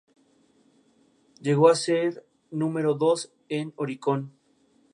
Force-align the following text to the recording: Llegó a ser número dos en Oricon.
Llegó 1.41 1.67
a 1.69 1.75
ser 1.75 2.25
número 2.49 2.95
dos 2.95 3.31
en 3.49 3.71
Oricon. 3.75 4.33